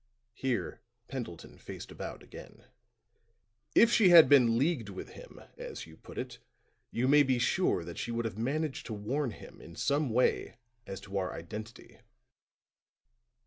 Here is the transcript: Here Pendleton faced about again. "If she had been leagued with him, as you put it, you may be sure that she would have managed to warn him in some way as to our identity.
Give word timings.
Here 0.33 0.81
Pendleton 1.07 1.59
faced 1.59 1.91
about 1.91 2.23
again. 2.23 2.63
"If 3.75 3.91
she 3.93 4.09
had 4.09 4.27
been 4.27 4.57
leagued 4.57 4.89
with 4.89 5.09
him, 5.09 5.39
as 5.59 5.85
you 5.85 5.95
put 5.95 6.17
it, 6.17 6.39
you 6.89 7.07
may 7.07 7.21
be 7.21 7.37
sure 7.37 7.83
that 7.83 7.99
she 7.99 8.09
would 8.09 8.25
have 8.25 8.35
managed 8.35 8.87
to 8.87 8.93
warn 8.95 9.29
him 9.29 9.61
in 9.61 9.75
some 9.75 10.09
way 10.09 10.55
as 10.87 11.01
to 11.01 11.17
our 11.19 11.31
identity. 11.35 11.99